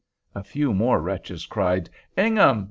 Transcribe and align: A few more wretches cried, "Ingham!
A 0.33 0.43
few 0.43 0.73
more 0.73 0.99
wretches 0.99 1.45
cried, 1.45 1.91
"Ingham! 2.17 2.59